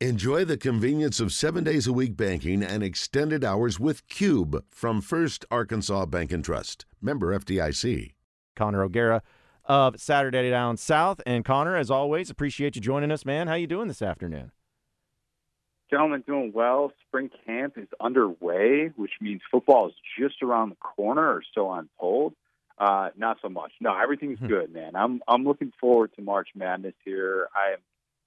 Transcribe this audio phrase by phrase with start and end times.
[0.00, 5.00] Enjoy the convenience of seven days a week banking and extended hours with Cube from
[5.00, 6.84] First Arkansas Bank and Trust.
[7.00, 8.12] Member FDIC.
[8.54, 9.22] Connor O'Gara
[9.64, 11.22] of Saturday Down South.
[11.24, 13.48] And Connor, as always, appreciate you joining us, man.
[13.48, 14.52] How you doing this afternoon?
[15.88, 16.92] Gentlemen, doing well.
[17.08, 21.88] Spring camp is underway, which means football is just around the corner, or so I'm
[21.98, 22.34] told.
[22.76, 23.72] Uh, not so much.
[23.80, 24.46] No, everything's Hmm.
[24.48, 24.94] good, man.
[24.94, 27.48] I'm I'm looking forward to March Madness here.
[27.54, 27.78] I am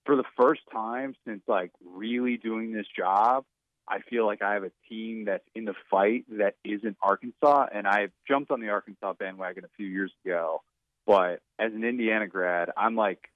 [0.09, 3.45] for the first time since like really doing this job.
[3.87, 7.87] I feel like I have a team that's in the fight that isn't Arkansas, and
[7.87, 10.63] I jumped on the Arkansas bandwagon a few years ago.
[11.05, 13.29] But as an Indiana grad, I'm like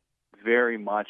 [0.44, 1.10] very much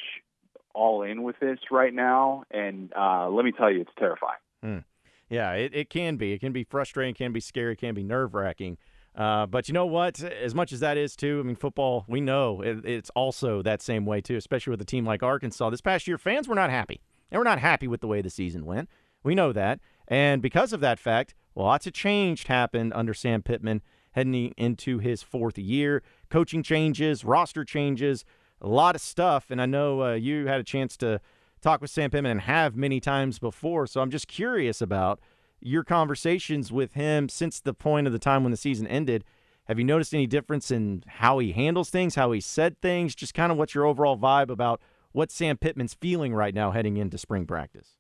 [0.76, 4.84] all in with this right now, and uh, let me tell you, it's terrifying.
[5.30, 6.34] Yeah, it, it can be.
[6.34, 8.78] It can be frustrating, can be scary, can be nerve wracking.
[9.16, 10.24] Uh, but you know what?
[10.24, 13.82] As much as that is too, I mean, football, we know it, it's also that
[13.82, 15.70] same way too, especially with a team like Arkansas.
[15.70, 17.02] This past year, fans were not happy.
[17.30, 18.90] They were not happy with the way the season went.
[19.24, 19.80] We know that.
[20.08, 25.24] And because of that fact, lots of change happened under Sam Pittman heading into his
[25.24, 26.04] fourth year.
[26.30, 28.26] Coaching changes, roster changes,
[28.62, 29.46] a lot of stuff.
[29.50, 31.20] And I know uh, you had a chance to
[31.62, 33.88] talk with Sam Pittman and have many times before.
[33.88, 35.20] So I'm just curious about
[35.66, 39.24] your conversations with him since the point of the time when the season ended.
[39.66, 43.34] Have you noticed any difference in how he handles things, how he said things, just
[43.34, 44.82] kind of what's your overall vibe about
[45.14, 47.92] what Sam Pittman's feeling right now heading into spring practice?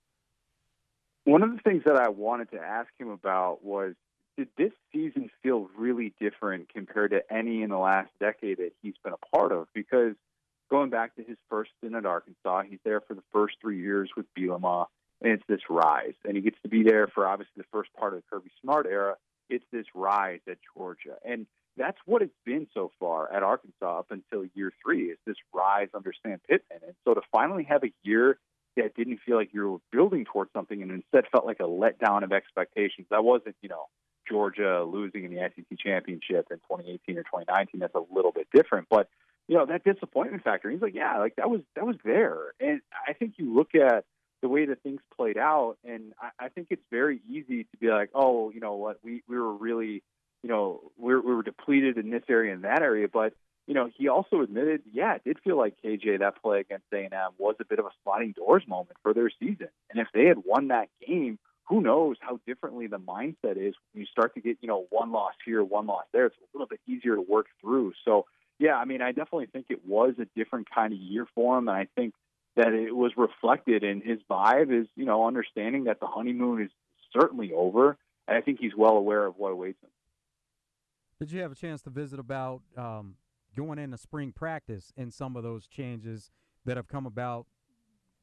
[1.23, 3.93] One of the things that I wanted to ask him about was
[4.35, 8.95] did this season feel really different compared to any in the last decade that he's
[9.03, 9.67] been a part of?
[9.73, 10.15] Because
[10.69, 14.09] going back to his first stint at Arkansas, he's there for the first three years
[14.17, 14.87] with Bielema,
[15.23, 16.13] and it's this rise.
[16.25, 18.85] And he gets to be there for obviously the first part of the Kirby Smart
[18.85, 19.15] era.
[19.49, 21.15] It's this rise at Georgia.
[21.25, 25.37] And that's what it's been so far at Arkansas up until year three, is this
[25.53, 26.79] rise under Sam Pittman.
[26.85, 28.37] And so to finally have a year
[28.75, 32.23] that didn't feel like you were building towards something and instead felt like a letdown
[32.23, 33.07] of expectations.
[33.09, 33.85] That wasn't, you know,
[34.27, 37.79] Georgia losing in the SEC championship in 2018 or 2019.
[37.79, 39.09] That's a little bit different, but
[39.47, 40.69] you know that disappointment factor.
[40.69, 44.05] He's like, yeah, like that was that was there, and I think you look at
[44.43, 47.87] the way that things played out, and I, I think it's very easy to be
[47.87, 50.03] like, oh, you know what, we we were really,
[50.43, 53.33] you know, we were, we were depleted in this area and that area, but
[53.67, 57.11] you know, he also admitted, yeah, it did feel like KJ that play against A&M
[57.37, 59.69] was a bit of a sliding doors moment for their season.
[59.89, 61.39] And if they had won that game,
[61.69, 65.13] who knows how differently the mindset is when you start to get, you know, one
[65.13, 66.25] loss here, one loss there.
[66.25, 67.93] It's a little bit easier to work through.
[68.03, 68.25] So,
[68.59, 71.69] yeah, I mean, I definitely think it was a different kind of year for him.
[71.69, 72.13] And I think
[72.55, 76.71] that it was reflected in his vibe is, you know, understanding that the honeymoon is
[77.17, 77.97] certainly over.
[78.27, 79.89] And I think he's well aware of what awaits him.
[81.19, 83.15] Did you have a chance to visit about um,
[83.55, 86.31] going into spring practice and some of those changes
[86.65, 87.45] that have come about?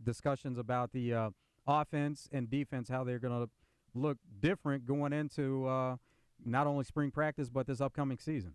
[0.03, 1.31] Discussions about the uh,
[1.67, 3.51] offense and defense, how they're going to
[3.95, 5.97] look different going into uh,
[6.45, 8.55] not only spring practice but this upcoming season.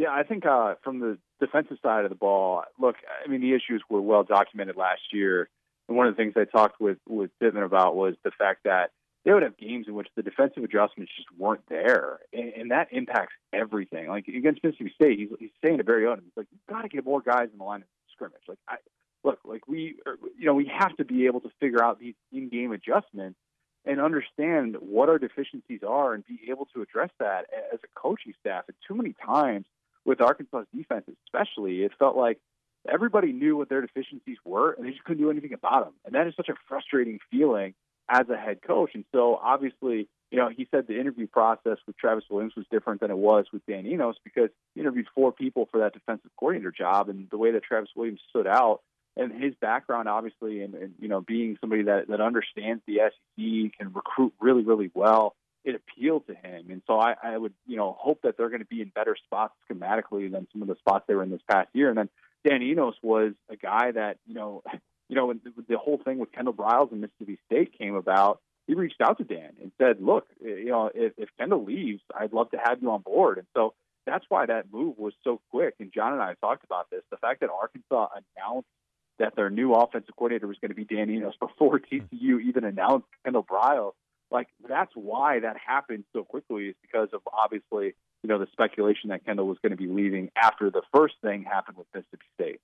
[0.00, 3.52] Yeah, I think uh, from the defensive side of the ball, look, I mean, the
[3.52, 5.50] issues were well documented last year.
[5.88, 8.92] And one of the things I talked with with Pittman about was the fact that
[9.26, 12.88] they would have games in which the defensive adjustments just weren't there, and, and that
[12.92, 14.08] impacts everything.
[14.08, 16.24] Like against Mississippi State, he's, he's saying it very open.
[16.24, 18.76] He's like, "You've got to get more guys in the line of scrimmage." Like, I,
[19.22, 22.14] look, like we, are, you know, we have to be able to figure out these
[22.32, 23.38] in-game adjustments
[23.84, 28.32] and understand what our deficiencies are, and be able to address that as a coaching
[28.40, 28.64] staff.
[28.66, 29.66] And too many times
[30.04, 32.38] with Arkansas's defense, especially, it felt like
[32.90, 35.94] everybody knew what their deficiencies were, and they just couldn't do anything about them.
[36.04, 37.74] And that is such a frustrating feeling
[38.08, 38.90] as a head coach.
[38.94, 43.00] And so, obviously, you know, he said the interview process with Travis Williams was different
[43.00, 46.72] than it was with Dan Enos because he interviewed four people for that defensive coordinator
[46.72, 48.80] job, and the way that Travis Williams stood out
[49.16, 53.78] and his background, obviously, and, and you know, being somebody that that understands the SEC,
[53.78, 55.34] can recruit really, really well.
[55.64, 58.60] It appealed to him, and so I, I would, you know, hope that they're going
[58.60, 61.42] to be in better spots schematically than some of the spots they were in this
[61.50, 61.90] past year.
[61.90, 62.08] And then
[62.46, 64.62] Dan Enos was a guy that, you know,
[65.08, 68.74] you know, when the whole thing with Kendall Briles and Mississippi State came about, he
[68.74, 72.32] reached out to Dan and said, "Look, eh, you know, if, if Kendall leaves, I'd
[72.32, 73.74] love to have you on board." And so
[74.06, 75.74] that's why that move was so quick.
[75.80, 78.68] And John and I talked about this: the fact that Arkansas announced
[79.18, 83.06] that their new offensive coordinator was going to be Dan Enos before TCU even announced
[83.24, 83.92] Kendall Briles.
[84.30, 89.10] Like that's why that happened so quickly is because of obviously you know the speculation
[89.10, 92.60] that Kendall was going to be leaving after the first thing happened with Mississippi State.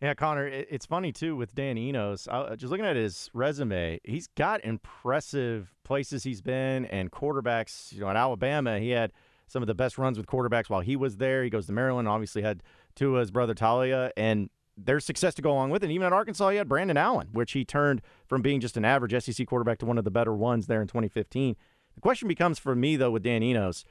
[0.00, 2.26] Yeah, Connor, it's funny too with Dan Enos.
[2.56, 7.92] Just looking at his resume, he's got impressive places he's been and quarterbacks.
[7.92, 9.12] You know, at Alabama, he had
[9.46, 11.44] some of the best runs with quarterbacks while he was there.
[11.44, 12.62] He goes to Maryland, obviously had
[12.94, 15.86] Tua's brother Taulia, and there's success to go along with it.
[15.86, 18.84] And even at Arkansas, he had Brandon Allen, which he turned from being just an
[18.84, 21.56] average SEC quarterback to one of the better ones there in 2015.
[21.94, 23.84] The question becomes for me, though, with Dan Enos,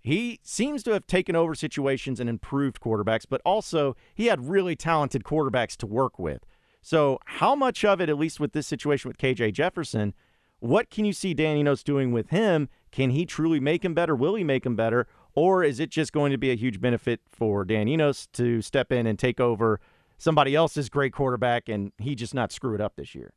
[0.00, 4.74] he seems to have taken over situations and improved quarterbacks, but also he had really
[4.74, 6.46] talented quarterbacks to work with.
[6.82, 10.14] So, how much of it, at least with this situation with KJ Jefferson,
[10.60, 12.68] what can you see Dan Enos doing with him?
[12.90, 14.16] Can he truly make him better?
[14.16, 15.06] Will he make him better?
[15.34, 18.90] Or is it just going to be a huge benefit for Dan Enos to step
[18.90, 19.80] in and take over
[20.20, 23.32] somebody else's great quarterback and he just not screw it up this year?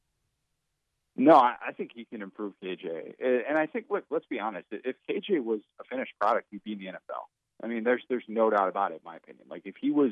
[1.16, 3.14] No, I think he can improve KJ,
[3.48, 4.66] and I think look, let's be honest.
[4.72, 7.26] If KJ was a finished product, he'd be in the NFL.
[7.64, 8.96] I mean, there's there's no doubt about it.
[8.96, 10.12] In my opinion, like if he was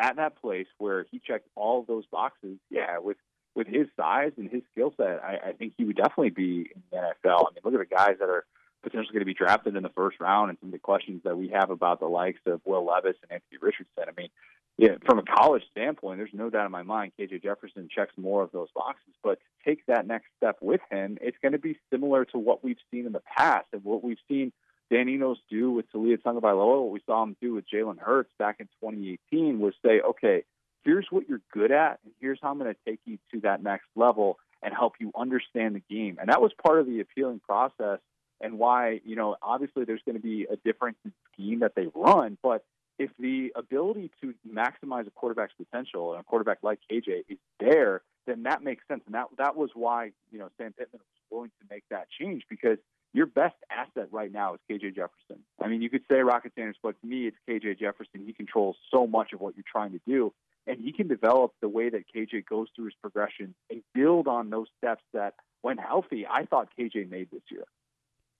[0.00, 3.18] at that place where he checked all those boxes, yeah, with
[3.54, 6.82] with his size and his skill set, I, I think he would definitely be in
[6.90, 7.46] the NFL.
[7.46, 8.44] I mean, look at the guys that are
[8.82, 11.38] potentially going to be drafted in the first round, and some of the questions that
[11.38, 14.04] we have about the likes of Will Levis and Anthony Richardson.
[14.08, 14.30] I mean,
[14.78, 18.42] yeah, from a college standpoint, there's no doubt in my mind KJ Jefferson checks more
[18.42, 19.14] of those boxes.
[19.22, 22.64] But to take that next step with him, it's going to be similar to what
[22.64, 24.52] we've seen in the past and what we've seen
[24.90, 28.56] Dan Enos do with Taulia Tagovailoa, what we saw him do with Jalen Hurts back
[28.60, 30.44] in 2018 was say, okay,
[30.84, 33.62] here's what you're good at, and here's how I'm going to take you to that
[33.62, 36.18] next level and help you understand the game.
[36.20, 38.00] And that was part of the appealing process
[38.42, 41.86] and why, you know, obviously there's going to be a difference in scheme that they
[41.94, 42.62] run, but
[42.98, 48.02] if the ability to maximize a quarterback's potential and a quarterback like KJ is there,
[48.26, 49.02] then that makes sense.
[49.06, 52.44] And that that was why you know Sam Pittman was willing to make that change
[52.48, 52.78] because
[53.14, 55.44] your best asset right now is KJ Jefferson.
[55.60, 58.24] I mean, you could say Rocket Sanders, but to me, it's KJ Jefferson.
[58.24, 60.32] He controls so much of what you're trying to do,
[60.66, 64.50] and he can develop the way that KJ goes through his progression and build on
[64.50, 67.64] those steps that, when healthy, I thought KJ made this year.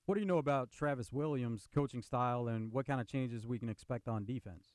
[0.07, 3.59] What do you know about Travis Williams' coaching style and what kind of changes we
[3.59, 4.75] can expect on defense?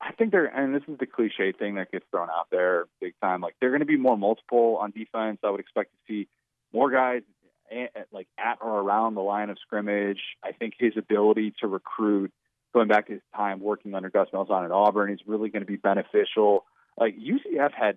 [0.00, 3.14] I think they're, and this is the cliche thing that gets thrown out there big
[3.22, 3.40] time.
[3.40, 5.38] Like they're going to be more multiple on defense.
[5.44, 6.28] I would expect to see
[6.72, 7.22] more guys
[7.70, 10.20] at, like at or around the line of scrimmage.
[10.42, 12.32] I think his ability to recruit,
[12.72, 15.70] going back to his time working under Gus Malzahn at Auburn, is really going to
[15.70, 16.64] be beneficial.
[16.98, 17.96] Like UCF had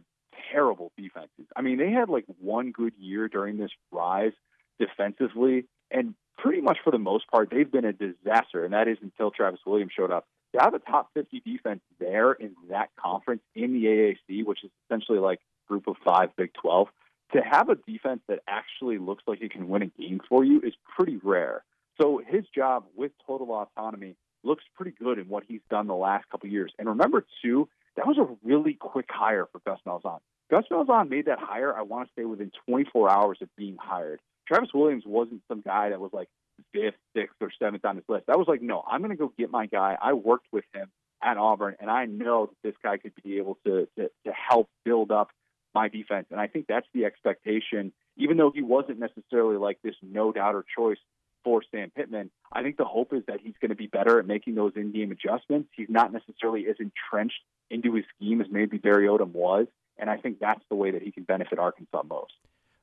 [0.51, 1.45] terrible defenses.
[1.55, 4.33] I mean, they had like one good year during this rise
[4.79, 8.63] defensively, and pretty much for the most part, they've been a disaster.
[8.63, 10.25] And that is until Travis Williams showed up.
[10.55, 14.71] To have a top 50 defense there in that conference in the AAC, which is
[14.85, 16.87] essentially like group of five Big 12,
[17.33, 20.61] to have a defense that actually looks like it can win a game for you
[20.61, 21.63] is pretty rare.
[21.99, 26.29] So his job with total autonomy looks pretty good in what he's done the last
[26.29, 26.71] couple years.
[26.79, 27.67] And remember, too,
[27.97, 30.19] that was a really quick hire for Gus Malzahn.
[30.49, 34.21] Gus Malzahn made that hire, I want to say, within 24 hours of being hired.
[34.47, 36.29] Travis Williams wasn't some guy that was like
[36.73, 38.25] fifth, sixth, or seventh on his list.
[38.29, 39.97] I was like, no, I'm going to go get my guy.
[40.01, 40.89] I worked with him
[41.21, 44.69] at Auburn, and I know that this guy could be able to, to, to help
[44.85, 45.29] build up
[45.73, 46.27] my defense.
[46.31, 50.65] And I think that's the expectation, even though he wasn't necessarily like this no doubter
[50.75, 50.97] choice
[51.43, 52.31] for Sam Pittman.
[52.51, 54.91] I think the hope is that he's going to be better at making those in
[54.91, 55.69] game adjustments.
[55.75, 59.67] He's not necessarily as entrenched into his scheme as maybe Barry Odom was.
[59.97, 62.33] And I think that's the way that he can benefit Arkansas most.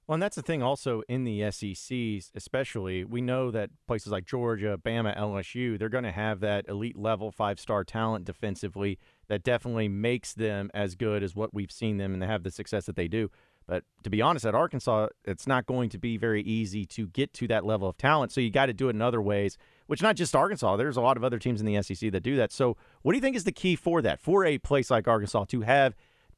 [0.06, 4.26] Well, and that's the thing also in the SECs, especially, we know that places like
[4.26, 8.98] Georgia, Bama, LSU, they're going to have that elite level five star talent defensively
[9.28, 12.50] that definitely makes them as good as what we've seen them and they have the
[12.50, 13.30] success that they do.
[13.66, 17.32] But to be honest, at Arkansas, it's not going to be very easy to get
[17.34, 18.30] to that level of talent.
[18.30, 19.56] So you got to do it in other ways,
[19.86, 22.36] which not just Arkansas, there's a lot of other teams in the SEC that do
[22.36, 22.52] that.
[22.52, 25.46] So what do you think is the key for that, for a place like Arkansas
[25.46, 25.94] to have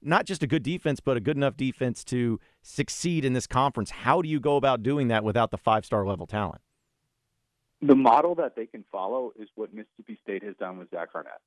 [0.06, 3.90] not just a good defense, but a good enough defense to succeed in this conference.
[3.90, 6.62] How do you go about doing that without the five star level talent?
[7.82, 11.40] The model that they can follow is what Mississippi State has done with Zach Arnett.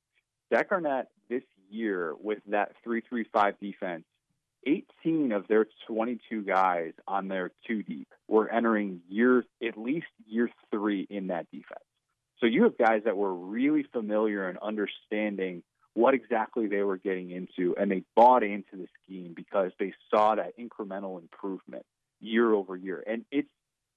[0.52, 4.04] Zach Arnett this year with that 3-3-5 defense,
[4.66, 10.50] 18 of their 22 guys on their two deep were entering year at least year
[10.70, 11.84] three in that defense.
[12.38, 15.62] So you have guys that were really familiar and understanding
[15.94, 20.34] what exactly they were getting into, and they bought into the scheme because they saw
[20.34, 21.84] that incremental improvement
[22.20, 23.02] year over year.
[23.06, 23.48] And it's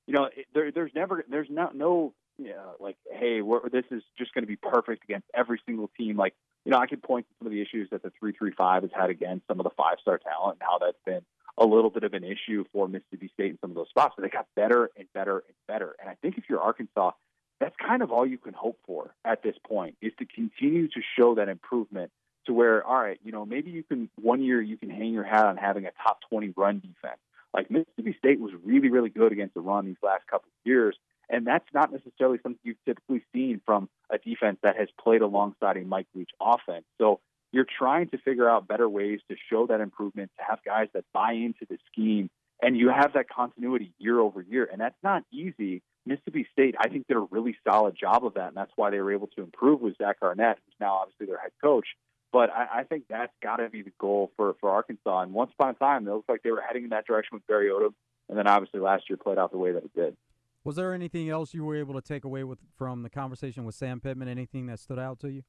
[0.08, 4.02] you know it, there, there's never there's not no you know, like hey this is
[4.18, 6.18] just going to be perfect against every single team.
[6.18, 6.34] Like
[6.66, 8.84] you know I could point to some of the issues that the three three five
[8.84, 11.22] has had against some of the five star talent and how that's been
[11.58, 14.16] a little bit of an issue for Mississippi State in some of those spots.
[14.18, 15.96] But they got better and better and better.
[16.00, 17.12] And I think if you're Arkansas,
[17.60, 21.02] that's kind of all you can hope for at this point is to continue to
[21.18, 22.12] show that improvement
[22.46, 25.24] to where, all right, you know, maybe you can one year you can hang your
[25.24, 27.20] hat on having a top 20 run defense.
[27.54, 30.98] Like Mississippi State was really, really good against the run these last couple of years.
[31.30, 35.78] And that's not necessarily something you've typically seen from a defense that has played alongside
[35.78, 36.86] a Mike Leach offense.
[37.00, 40.88] So you're trying to figure out better ways to show that improvement, to have guys
[40.94, 42.30] that buy into the scheme,
[42.62, 44.68] and you have that continuity year over year.
[44.70, 45.82] And that's not easy.
[46.06, 49.00] Mississippi State, I think, did a really solid job of that, and that's why they
[49.00, 51.88] were able to improve with Zach Arnett, who's now obviously their head coach.
[52.32, 55.22] But I, I think that's got to be the goal for, for Arkansas.
[55.22, 57.48] And once upon a time, it looked like they were heading in that direction with
[57.48, 57.94] Barry Odom,
[58.28, 60.18] and then obviously last year played out the way that it did.
[60.64, 63.76] Was there anything else you were able to take away with from the conversation with
[63.76, 64.28] Sam Pittman?
[64.28, 65.44] Anything that stood out to you?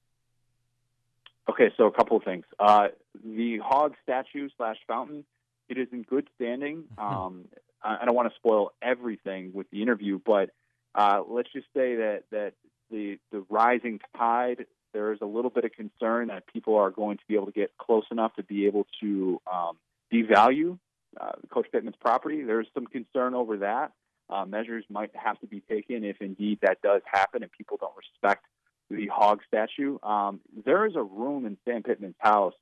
[1.48, 2.44] Okay, so a couple of things.
[2.58, 2.88] Uh,
[3.24, 5.24] the hog statue slash fountain,
[5.68, 6.84] it is in good standing.
[6.98, 7.44] Um,
[7.84, 10.50] I don't want to spoil everything with the interview, but
[10.94, 12.54] uh, let's just say that that
[12.90, 17.18] the the rising tide, there is a little bit of concern that people are going
[17.18, 19.76] to be able to get close enough to be able to um,
[20.12, 20.78] devalue
[21.20, 22.42] uh, Coach Pittman's property.
[22.42, 23.92] There's some concern over that.
[24.30, 27.94] Uh, measures might have to be taken if indeed that does happen and people don't
[27.96, 28.44] respect
[28.90, 29.98] the hog statue.
[30.02, 32.54] Um, there is a room in Sam Pittman's house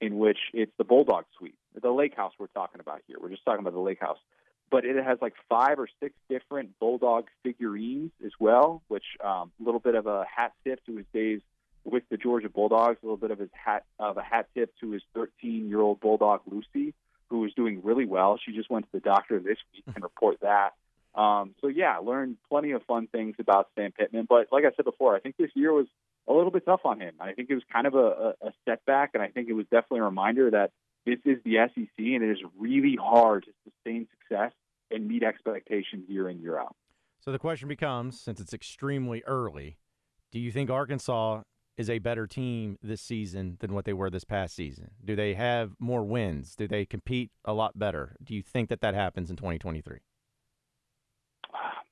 [0.00, 3.16] in which it's the Bulldog Suite, the lake house we're talking about here.
[3.20, 4.18] We're just talking about the lake house.
[4.72, 9.42] But it has like five or six different Bulldog figurines as well, which um a
[9.42, 11.40] um, little bit of a hat tip to his days
[11.84, 14.92] with the Georgia Bulldogs, a little bit of his hat of a hat tip to
[14.92, 16.94] his 13 year old Bulldog Lucy,
[17.28, 18.38] who is doing really well.
[18.42, 20.70] She just went to the doctor this week and report that.
[21.14, 24.26] Um, so yeah, learned plenty of fun things about Sam Pittman.
[24.26, 25.86] But like I said before, I think this year was
[26.26, 27.14] a little bit tough on him.
[27.20, 30.00] I think it was kind of a, a setback, and I think it was definitely
[30.00, 30.70] a reminder that
[31.04, 34.52] this is the SEC, and it is really hard to sustain success
[34.92, 36.76] and meet expectations year in year out.
[37.20, 39.78] So the question becomes, since it's extremely early,
[40.32, 41.42] do you think Arkansas
[41.76, 44.90] is a better team this season than what they were this past season?
[45.04, 46.54] Do they have more wins?
[46.54, 48.16] Do they compete a lot better?
[48.22, 49.98] Do you think that that happens in 2023?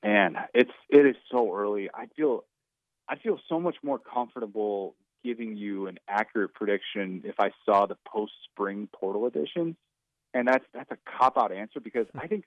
[0.03, 1.89] Man, it's it is so early.
[1.93, 2.43] I feel
[3.07, 7.97] I feel so much more comfortable giving you an accurate prediction if I saw the
[8.07, 9.75] post spring portal edition.
[10.33, 12.45] And that's that's a cop out answer because I think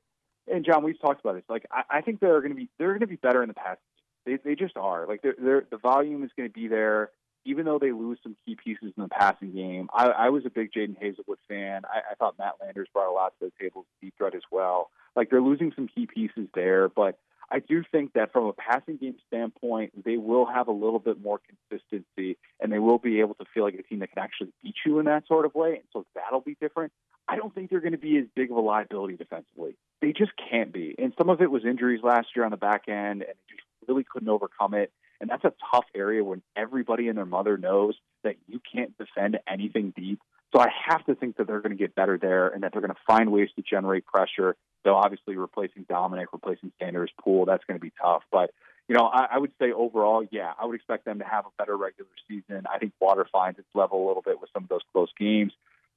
[0.53, 1.45] and John, we've talked about this.
[1.49, 3.81] Like I, I think they're gonna be they're gonna be better in the past.
[4.27, 5.07] They they just are.
[5.07, 7.11] Like they're, they're the volume is gonna be there
[7.45, 10.51] even though they lose some key pieces in the passing game, I, I was a
[10.51, 11.83] big Jadon Haselwood fan.
[11.85, 14.91] I, I thought Matt Landers brought a lot to the table, deep threat as well.
[15.15, 17.19] Like they're losing some key pieces there, but
[17.55, 21.23] I do think that from a passing game standpoint, they will have a little bit
[21.23, 21.39] more
[21.71, 24.75] consistency and they will be able to feel like a team that can actually beat
[24.85, 25.75] you in that sort of way.
[25.75, 26.91] And so that'll be different.
[27.29, 29.77] I don't think they're going to be as big of a liability defensively.
[30.03, 30.97] They just can't be.
[30.99, 33.63] And some of it was injuries last year on the back end, and they just
[33.87, 34.93] really couldn't overcome it.
[35.21, 37.95] And that's a tough area when everybody and their mother knows
[38.25, 40.19] that you can't defend anything deep.
[40.55, 42.81] So I have to think that they're going to get better there and that they're
[42.81, 44.55] going to find ways to generate pressure.
[44.85, 48.23] Though obviously replacing Domineck, replacing Sanders Pool, that's going to be tough.
[48.31, 48.51] But
[48.89, 51.49] you know, I, I would say overall, yeah, I would expect them to have a
[51.59, 52.67] better regular season.
[52.73, 55.53] I think water finds its level a little bit with some of those close games.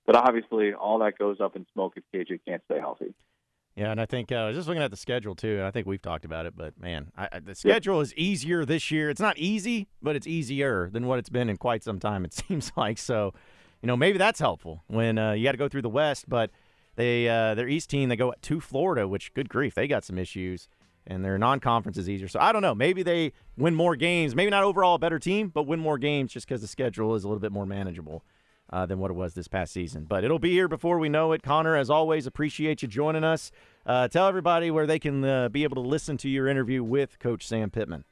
[0.05, 3.13] But obviously, all that goes up in smoke if KJ can't stay healthy.
[3.75, 5.71] Yeah, and I think uh, I was just looking at the schedule too, and I
[5.71, 6.55] think we've talked about it.
[6.55, 9.11] But man, I, I, the schedule is easier this year.
[9.11, 12.25] It's not easy, but it's easier than what it's been in quite some time.
[12.25, 13.33] It seems like so.
[13.81, 16.51] You know, maybe that's helpful when uh, you got to go through the West, but
[16.95, 20.17] they uh, their East team they go to Florida, which good grief, they got some
[20.17, 20.67] issues,
[21.05, 22.27] and their non-conference is easier.
[22.27, 22.75] So I don't know.
[22.75, 24.35] Maybe they win more games.
[24.35, 27.23] Maybe not overall a better team, but win more games just because the schedule is
[27.23, 28.23] a little bit more manageable
[28.71, 30.05] uh, than what it was this past season.
[30.05, 31.43] But it'll be here before we know it.
[31.43, 33.51] Connor, as always, appreciate you joining us.
[33.85, 37.19] Uh, tell everybody where they can uh, be able to listen to your interview with
[37.19, 38.03] Coach Sam Pittman.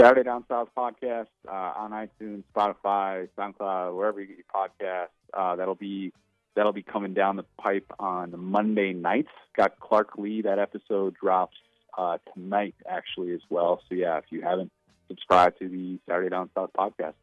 [0.00, 5.08] Saturday Down South podcast uh, on iTunes, Spotify, SoundCloud, wherever you get your podcasts.
[5.32, 6.12] Uh, that'll be
[6.54, 9.30] that'll be coming down the pipe on Monday nights.
[9.56, 10.42] Got Clark Lea.
[10.42, 11.56] That episode drops
[11.96, 13.82] uh, tonight, actually, as well.
[13.88, 14.72] So yeah, if you haven't
[15.08, 17.14] subscribed to the Saturday Down South podcast.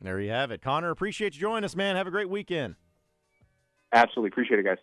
[0.00, 0.62] There you have it.
[0.62, 1.96] Connor, appreciate you joining us, man.
[1.96, 2.76] Have a great weekend.
[3.92, 4.28] Absolutely.
[4.28, 4.78] Appreciate it, guys.